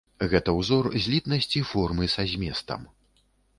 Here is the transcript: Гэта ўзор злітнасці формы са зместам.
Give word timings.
Гэта 0.29 0.53
ўзор 0.59 0.89
злітнасці 1.05 1.63
формы 1.73 2.11
са 2.17 2.27
зместам. 2.35 2.91